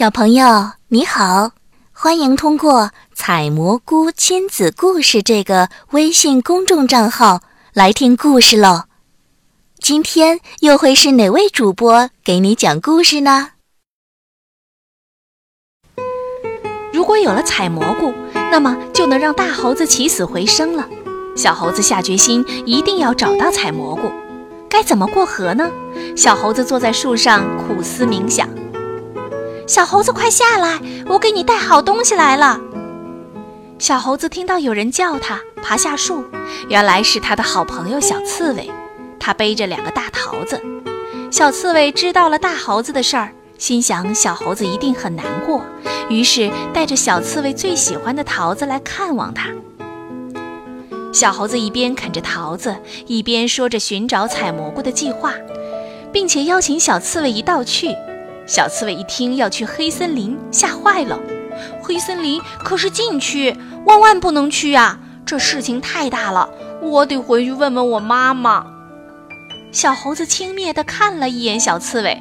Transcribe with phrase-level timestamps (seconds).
[0.00, 1.50] 小朋友你好，
[1.92, 7.42] 欢迎通过“采蘑菇亲子故事”这个微信公众账号
[7.74, 8.84] 来听故事喽。
[9.78, 13.50] 今天又会是哪位主播给你讲故事呢？
[16.94, 18.14] 如果有了采蘑菇，
[18.50, 20.88] 那么就能让大猴子起死回生了。
[21.36, 24.10] 小猴子下决心，一定要找到采蘑菇。
[24.66, 25.70] 该怎么过河呢？
[26.16, 28.48] 小猴子坐在树上苦思冥想。
[29.70, 32.60] 小猴子，快下来，我给你带好东西来了。
[33.78, 36.24] 小猴子听到有人叫他，爬下树，
[36.68, 38.68] 原来是他的好朋友小刺猬。
[39.20, 40.60] 他背着两个大桃子。
[41.30, 45.64] 小刺猬知道了大猴子的事儿，心想小猴子一定很难过，
[46.08, 49.50] 于是带着小刺猬最喜欢的桃子来看望他。
[51.12, 52.74] 小猴子一边啃着桃子，
[53.06, 55.32] 一边说着寻找采蘑菇的计划，
[56.12, 57.94] 并且邀请小刺猬一道去。
[58.50, 61.20] 小刺猬一听要去黑森林，吓坏了。
[61.80, 64.98] 黑森林可是禁区，万万不能去啊！
[65.24, 66.50] 这事情太大了，
[66.82, 68.66] 我得回去问问我妈妈。
[69.70, 72.20] 小猴子轻蔑地看了一眼小刺猬，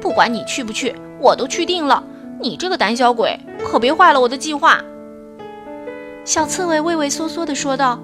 [0.00, 2.02] 不管你去不去，我都去定了。
[2.40, 3.38] 你这个胆小鬼，
[3.70, 4.80] 可别坏了我的计划。
[6.24, 8.00] 小刺猬畏畏缩缩地说道。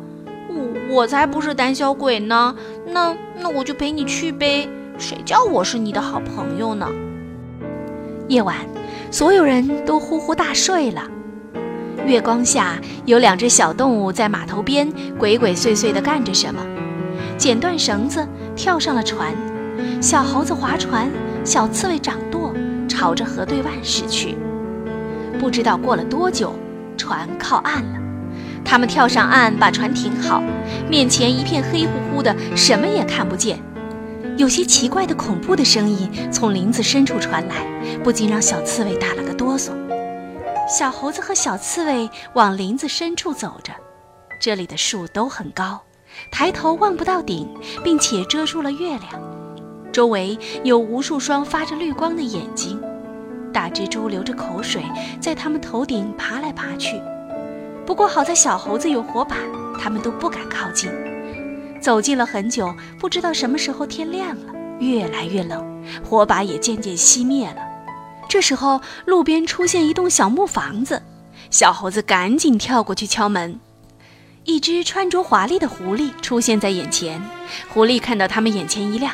[0.91, 2.55] 我才不是胆小鬼呢，
[2.87, 6.87] 那那我就陪你去呗，谁叫我是你的好朋友呢？
[8.29, 8.57] 夜晚，
[9.11, 11.03] 所有人都呼呼大睡了。
[12.07, 16.61] 月光下，有两只小动物在码头边鬼鬼祟祟地干着什么，
[17.37, 19.33] 剪断绳子，跳上了船。
[20.01, 21.11] 小猴子划船，
[21.45, 22.53] 小刺猬掌舵，
[22.89, 24.37] 朝着河对岸驶去。
[25.39, 26.55] 不知道过了多久，
[26.97, 27.99] 船靠岸了。
[28.65, 30.43] 他们跳上岸，把船停好，
[30.89, 33.59] 面前一片黑乎乎的，什么也看不见。
[34.37, 37.65] 有些奇怪的、恐怖的声音从林子深处传来，
[38.03, 39.71] 不禁让小刺猬打了个哆嗦。
[40.69, 43.73] 小猴子和小刺猬往林子深处走着，
[44.41, 45.81] 这里的树都很高，
[46.33, 47.49] 抬头望不到顶，
[47.85, 49.11] 并且遮住了月亮。
[49.93, 52.81] 周围有无数双发着绿光的眼睛，
[53.53, 54.83] 大蜘蛛流着口水，
[55.21, 57.01] 在它们头顶爬来爬去。
[57.87, 59.37] 不过好在小猴子有火把，
[59.79, 60.91] 他们都不敢靠近。
[61.85, 67.59] 走近了很久，不知道什么时候天亮了，越来越冷，火把也渐渐熄灭了。
[68.27, 71.03] 这时候，路边出现一栋小木房子，
[71.51, 73.61] 小猴子赶紧跳过去敲门。
[74.45, 77.21] 一只穿着华丽的狐狸出现在眼前，
[77.69, 79.13] 狐狸看到他们眼前一亮：“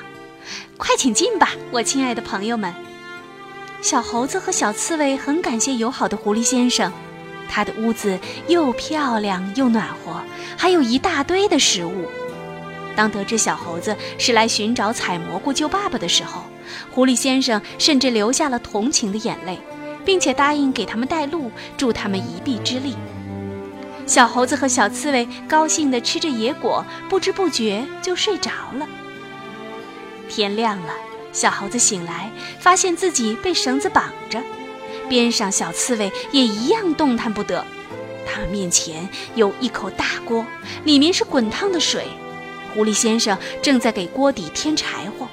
[0.78, 2.72] 快请进吧，我亲爱的朋友们。”
[3.82, 6.92] 小猴子和小刺猬很感谢友好的狐狸先生。
[7.48, 8.16] 他的屋子
[8.46, 10.22] 又漂亮又暖和，
[10.56, 12.06] 还有一大堆的食物。
[13.00, 16.42] 当得知小猴子是来寻找采蘑菇救爸爸的时候，
[16.90, 19.58] 狐狸先生甚至流下了同情的眼泪，
[20.04, 22.94] 并且答应给他们带路，助他们一臂之力。
[24.06, 28.86] 小猴子和小刺猬高兴地吃着野果，不知不觉就睡着了。
[30.28, 30.92] 天亮了，
[31.32, 34.42] 小猴子醒来，发现自己被绳子绑着。
[35.08, 37.64] 边上小刺猬也一样动弹不得，
[38.26, 40.44] 他们面前有一口大锅，
[40.84, 42.04] 里面是滚烫的水。
[42.74, 45.26] 狐狸先生正在给锅底添柴火。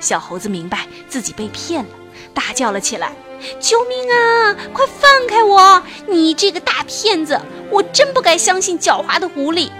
[0.00, 1.90] 小猴子明白自己被骗了，
[2.34, 3.12] 大叫了起来
[3.58, 4.54] ：“救命啊！
[4.72, 5.82] 快放开我！
[6.06, 7.40] 你这个大骗子！
[7.70, 9.70] 我真不该相信狡猾的狐狸。”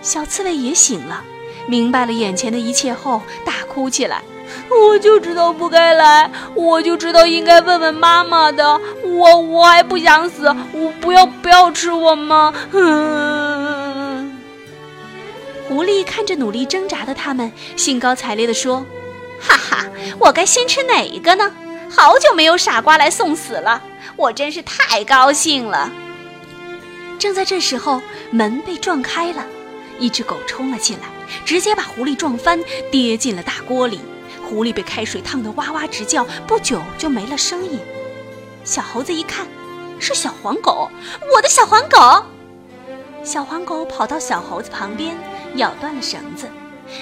[0.00, 1.22] 小刺猬也醒了，
[1.66, 4.22] 明白了眼前的一切后，大哭起来。
[4.70, 8.80] 我就知道不该来，我就知道应该问问妈妈的。
[9.02, 12.54] 我我还不想死，我不要不要吃我吗？
[12.72, 13.53] 嗯。
[15.66, 18.84] 狐狸看着努力挣扎的他们，兴高采烈地说
[19.40, 19.86] ：“哈哈，
[20.18, 21.50] 我该先吃哪一个呢？
[21.90, 23.82] 好久没有傻瓜来送死了，
[24.16, 25.90] 我真是太高兴了。”
[27.18, 29.46] 正在这时候，门被撞开了，
[29.98, 31.04] 一只狗冲了进来，
[31.46, 32.60] 直接把狐狸撞翻，
[32.90, 34.00] 跌进了大锅里。
[34.46, 37.80] 狐狸被开水烫得哇哇直叫，不久就没了声音。
[38.64, 39.46] 小猴子一看，
[39.98, 40.90] 是小黄狗，
[41.34, 42.26] 我的小黄狗！
[43.22, 45.16] 小黄狗跑到小猴子旁边，
[45.56, 46.48] 咬断了绳子。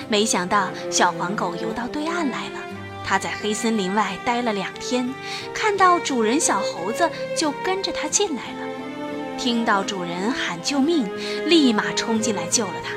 [0.09, 2.59] 没想到小黄狗游到对岸来了。
[3.05, 5.13] 它在黑森林外待了两天，
[5.53, 8.69] 看到主人小猴子，就跟着它进来了。
[9.37, 11.11] 听到主人喊救命，
[11.49, 12.93] 立马冲进来救了它。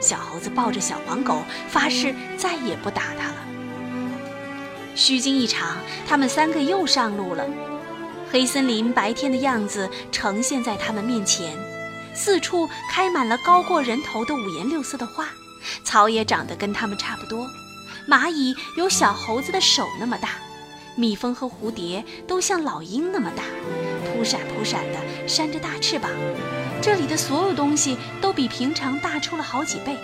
[0.00, 3.36] 小猴子抱着小黄狗，发誓再也不打它了。
[4.96, 7.46] 虚惊一场，他们三个又上路了。
[8.30, 11.56] 黑森林白天的样子呈现在他们面前，
[12.14, 15.26] 四处开满了高过人头的五颜六色的花，
[15.82, 17.46] 草也长得跟他们差不多。
[18.08, 20.30] 蚂蚁有小猴子的手那么大，
[20.96, 23.42] 蜜蜂和蝴蝶都像老鹰那么大，
[24.12, 26.10] 扑闪扑闪的扇着大翅膀。
[26.80, 29.96] 这里的所有东西都比平常大出了好几倍。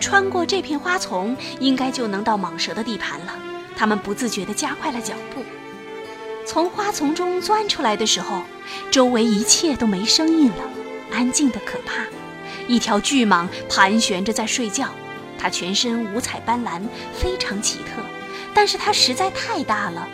[0.00, 3.34] 穿过这片花丛，应该就能到蟒蛇的地盘了。
[3.76, 5.42] 他们不自觉地加快了脚步。
[6.46, 8.42] 从花丛中钻出来的时候，
[8.90, 10.64] 周围一切都没声音了，
[11.16, 12.04] 安静的可怕。
[12.68, 14.88] 一条巨蟒盘旋着在睡觉，
[15.38, 16.82] 它全身五彩斑斓，
[17.14, 18.02] 非常奇特。
[18.52, 20.06] 但是它实在太大了，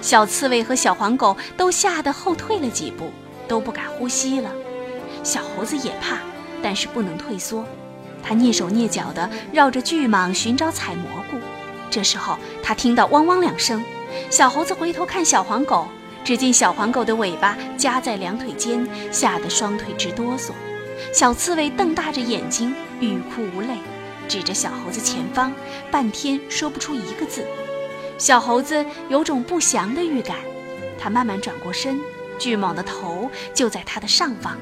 [0.00, 3.10] 小刺猬和小黄狗都吓得后退了几步，
[3.48, 4.50] 都不敢呼吸了。
[5.24, 6.18] 小猴子也怕，
[6.62, 7.64] 但是不能退缩。
[8.22, 11.38] 他蹑手蹑脚地绕着巨蟒寻找采蘑菇。
[11.90, 13.84] 这时候，他听到汪汪两声，
[14.30, 15.88] 小猴子回头看小黄狗，
[16.24, 20.52] 只见小黄狗的尾巴夹在两腿间，吓得双腿直哆嗦。
[21.12, 23.76] 小刺猬瞪大着眼睛，欲哭无泪，
[24.26, 25.52] 指着小猴子前方，
[25.90, 27.46] 半天说不出一个字。
[28.16, 30.38] 小猴子有种不祥的预感，
[30.98, 32.00] 他慢慢转过身，
[32.38, 34.56] 巨蟒的头就在他的上方。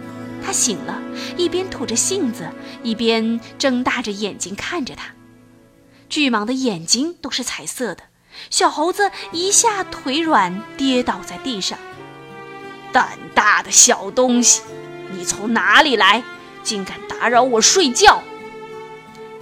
[0.45, 1.01] 他醒了，
[1.37, 2.49] 一边吐着信子，
[2.83, 5.15] 一边睁大着眼睛看着他。
[6.09, 8.03] 巨蟒的眼睛都是彩色的。
[8.51, 11.79] 小猴子一下腿软，跌倒在地上。
[12.93, 14.63] 胆大的小东西，
[15.13, 16.23] 你从哪里来？
[16.63, 18.23] 竟敢打扰我睡觉！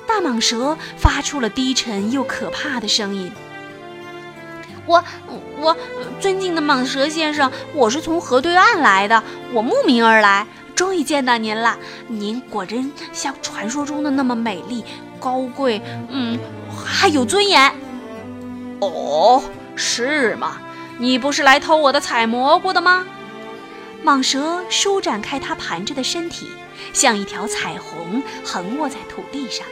[0.06, 3.30] 大蟒蛇发出了低沉又可怕的声音。
[4.86, 5.04] 我
[5.58, 5.76] 我，
[6.18, 9.22] 尊敬的蟒蛇先生，我是从河对岸来的，
[9.52, 10.46] 我慕名而来。
[10.74, 11.76] 终于见到您了，
[12.08, 14.82] 您果真像传说中的那么美丽、
[15.18, 16.38] 高贵，嗯，
[16.74, 17.72] 还有尊严。
[18.80, 19.42] 哦，
[19.76, 20.60] 是吗？
[20.98, 23.06] 你不是来偷我的采蘑菇的吗？
[24.04, 26.48] 蟒蛇舒展开它盘着的身体，
[26.92, 29.66] 像一条彩虹横卧在土地上，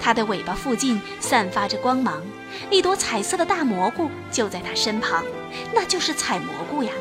[0.00, 2.22] 它的尾巴附近散发着光芒，
[2.70, 5.24] 一朵彩色的大蘑菇就在它身旁，
[5.74, 6.92] 那就是采蘑菇呀。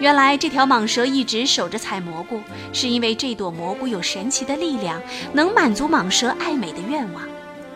[0.00, 2.40] 原来这条蟒蛇一直守着采蘑菇，
[2.72, 5.00] 是因为这朵蘑菇有神奇的力量，
[5.32, 7.22] 能满足蟒蛇爱美的愿望，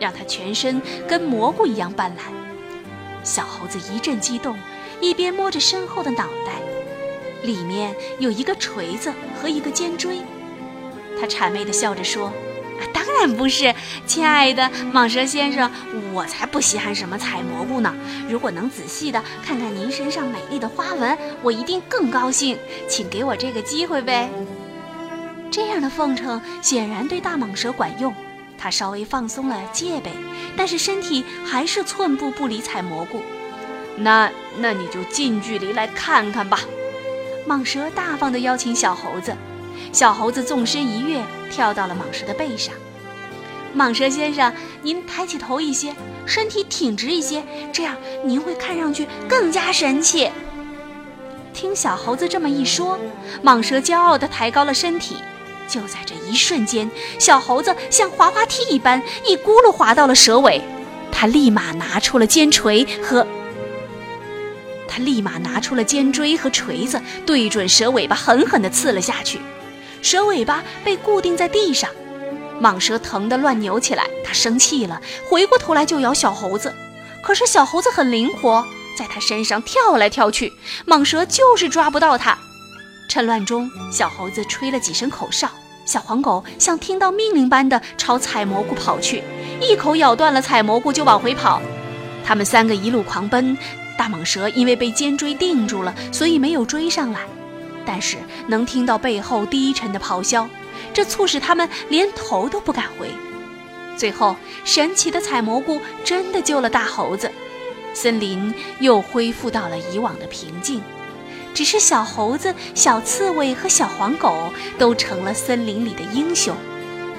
[0.03, 2.33] 让它全身跟蘑菇一样斑斓。
[3.23, 4.57] 小猴子一阵激动，
[4.99, 6.61] 一边摸着身后的脑袋，
[7.43, 10.19] 里面有一个锤子和一个尖锥。
[11.19, 12.33] 他谄媚地笑着说。
[12.91, 13.73] 当然不是，
[14.05, 15.71] 亲爱的蟒蛇先生，
[16.11, 17.95] 我才不稀罕什么采蘑菇呢。
[18.27, 22.57] 如果能仔细的看看您身上美丽的花纹，我一定更高兴。
[22.89, 24.29] 请给我这个机会呗。
[25.49, 28.13] 这样的奉承显然对大蟒蛇管用，
[28.57, 30.11] 它稍微放松了戒备，
[30.55, 33.21] 但是身体还是寸步不离采蘑菇。
[33.97, 36.59] 那那你就近距离来看看吧。
[37.47, 39.35] 蟒蛇大方地邀请小猴子。
[39.91, 41.21] 小猴子纵身一跃，
[41.51, 42.73] 跳到了蟒蛇的背上。
[43.75, 45.93] 蟒蛇先生，您抬起头一些，
[46.25, 50.29] 身体挺直一些，这样您会看上去更加神气。
[51.53, 52.97] 听小猴子这么一说，
[53.43, 55.17] 蟒蛇骄傲地抬高了身体。
[55.67, 56.89] 就在这一瞬间，
[57.19, 60.61] 小猴子像滑滑梯一般，一咕噜滑到了蛇尾。
[61.11, 63.25] 他立马拿出了尖锤和
[64.87, 69.39] 他立马拿出了尖锥和锤子，对准蛇尾巴狠狠地刺了下去。
[70.01, 71.89] 蛇尾巴被固定在地上，
[72.61, 74.05] 蟒蛇疼得乱扭起来。
[74.23, 76.73] 它生气了，回过头来就咬小猴子。
[77.23, 78.65] 可是小猴子很灵活，
[78.97, 80.53] 在它身上跳来跳去，
[80.85, 82.37] 蟒蛇就是抓不到它。
[83.09, 85.49] 趁乱中，小猴子吹了几声口哨，
[85.85, 89.23] 小黄狗像听到命令般的朝采蘑菇跑去，
[89.61, 91.61] 一口咬断了采蘑菇就往回跑。
[92.25, 93.57] 他们三个一路狂奔，
[93.97, 97.21] 大蟒蛇因为被尖锥定住了，所以没有追上来。
[97.85, 98.15] 但是
[98.47, 100.47] 能听到背后低沉的咆哮，
[100.93, 103.09] 这促使他们连头都不敢回。
[103.97, 107.29] 最后，神奇的采蘑菇真的救了大猴子，
[107.93, 110.81] 森林又恢复到了以往的平静。
[111.53, 116.55] 只是小猴子、小刺猬和小黄狗都成了森林里的英雄，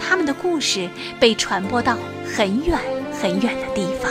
[0.01, 0.89] 他们的故事
[1.21, 2.79] 被传播到很远
[3.21, 4.11] 很远的地方。